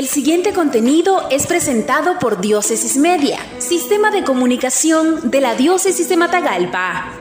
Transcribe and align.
El 0.00 0.08
siguiente 0.08 0.54
contenido 0.54 1.28
es 1.30 1.46
presentado 1.46 2.18
por 2.18 2.40
Diócesis 2.40 2.96
Media, 2.96 3.38
Sistema 3.58 4.10
de 4.10 4.24
Comunicación 4.24 5.30
de 5.30 5.42
la 5.42 5.56
Diócesis 5.56 6.08
de 6.08 6.16
Matagalpa. 6.16 7.20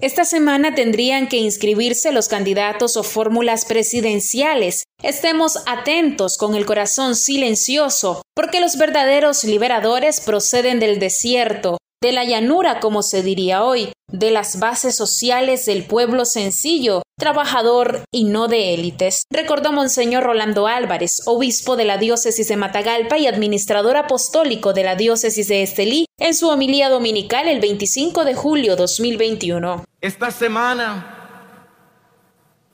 Esta 0.00 0.24
semana 0.24 0.74
tendrían 0.74 1.28
que 1.28 1.36
inscribirse 1.36 2.10
los 2.10 2.28
candidatos 2.28 2.96
o 2.96 3.02
fórmulas 3.02 3.66
presidenciales. 3.66 4.84
Estemos 5.02 5.58
atentos 5.66 6.38
con 6.38 6.54
el 6.54 6.64
corazón 6.64 7.16
silencioso, 7.16 8.22
porque 8.34 8.60
los 8.60 8.78
verdaderos 8.78 9.44
liberadores 9.44 10.22
proceden 10.22 10.80
del 10.80 10.98
desierto, 10.98 11.76
de 12.02 12.12
la 12.12 12.24
llanura, 12.24 12.80
como 12.80 13.02
se 13.02 13.22
diría 13.22 13.62
hoy, 13.62 13.92
de 14.10 14.30
las 14.30 14.58
bases 14.58 14.96
sociales 14.96 15.66
del 15.66 15.84
pueblo 15.84 16.24
sencillo, 16.24 17.02
trabajador 17.18 18.04
y 18.12 18.24
no 18.24 18.48
de 18.48 18.74
élites, 18.74 19.24
recordó 19.30 19.72
Monseñor 19.72 20.24
Rolando 20.24 20.66
Álvarez, 20.66 21.22
obispo 21.26 21.76
de 21.76 21.84
la 21.84 21.98
diócesis 21.98 22.48
de 22.48 22.56
Matagalpa 22.56 23.18
y 23.18 23.26
administrador 23.26 23.96
apostólico 23.96 24.72
de 24.72 24.84
la 24.84 24.96
diócesis 24.96 25.48
de 25.48 25.62
Estelí, 25.62 26.06
en 26.18 26.34
su 26.34 26.48
homilía 26.48 26.88
dominical 26.88 27.48
el 27.48 27.60
25 27.60 28.24
de 28.24 28.34
julio 28.34 28.76
2021. 28.76 29.84
Esta 30.00 30.30
semana 30.30 31.68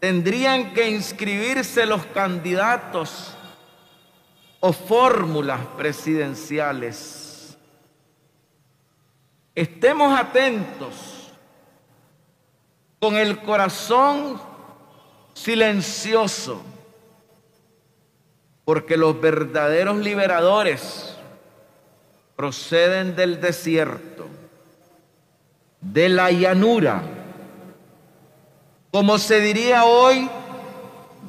tendrían 0.00 0.74
que 0.74 0.90
inscribirse 0.90 1.86
los 1.86 2.04
candidatos 2.06 3.34
o 4.60 4.72
fórmulas 4.72 5.60
presidenciales 5.76 7.22
Estemos 9.54 10.18
atentos 10.18 11.21
con 13.02 13.16
el 13.16 13.40
corazón 13.40 14.40
silencioso, 15.34 16.62
porque 18.64 18.96
los 18.96 19.20
verdaderos 19.20 19.96
liberadores 19.96 21.16
proceden 22.36 23.16
del 23.16 23.40
desierto, 23.40 24.28
de 25.80 26.08
la 26.10 26.30
llanura, 26.30 27.02
como 28.92 29.18
se 29.18 29.40
diría 29.40 29.84
hoy, 29.84 30.30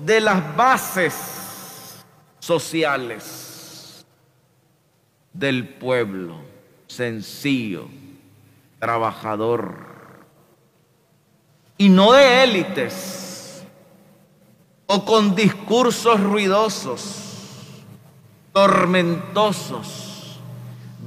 de 0.05 0.21
las 0.21 0.55
bases 0.55 2.05
sociales 2.37 4.05
del 5.33 5.67
pueblo 5.69 6.35
sencillo 6.85 7.87
trabajador 8.77 9.92
y 11.83 11.89
no 11.89 12.13
de 12.13 12.43
élites 12.45 13.61
o 14.85 15.03
con 15.03 15.35
discursos 15.35 16.17
ruidosos, 16.17 17.01
tormentosos, 18.53 20.39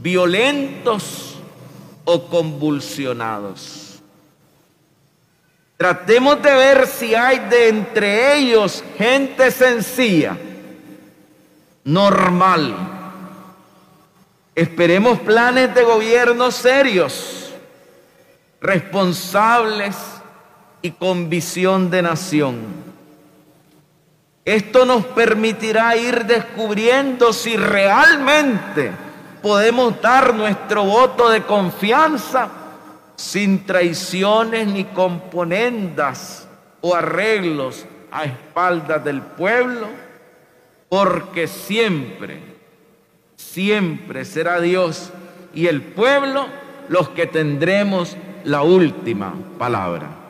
violentos 0.03 1.37
o 2.05 2.27
convulsionados. 2.27 4.03
Tratemos 5.79 6.43
de 6.43 6.55
ver 6.55 6.87
si 6.87 7.15
hay 7.15 7.39
de 7.49 7.69
entre 7.69 8.37
ellos 8.37 8.85
gente 8.99 9.51
sencilla, 9.51 10.37
normal. 11.85 12.77
Esperemos 14.55 15.21
planes 15.21 15.75
de 15.75 15.85
gobierno 15.85 16.51
serios 16.51 17.51
responsables 18.61 19.97
y 20.83 20.91
con 20.93 21.29
visión 21.29 21.91
de 21.91 22.03
nación. 22.03 22.57
Esto 24.45 24.87
nos 24.87 25.05
permitirá 25.07 25.97
ir 25.97 26.25
descubriendo 26.25 27.33
si 27.33 27.57
realmente 27.57 28.93
podemos 29.43 30.01
dar 30.01 30.35
nuestro 30.35 30.85
voto 30.85 31.29
de 31.31 31.43
confianza 31.43 32.49
sin 33.17 33.67
traiciones 33.67 34.69
ni 34.69 34.85
componendas 34.85 36.47
o 36.81 36.95
arreglos 36.95 37.87
a 38.13 38.25
espaldas 38.25 39.03
del 39.03 39.21
pueblo, 39.21 39.89
porque 40.89 41.49
siempre, 41.49 42.41
siempre 43.35 44.25
será 44.25 44.61
Dios 44.61 45.11
y 45.55 45.67
el 45.67 45.83
pueblo 45.83 46.47
los 46.89 47.09
que 47.09 47.27
tendremos 47.27 48.17
la 48.45 48.63
última 48.63 49.35
palabra. 49.59 50.26